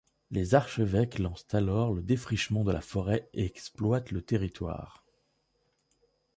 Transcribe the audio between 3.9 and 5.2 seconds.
le territoire.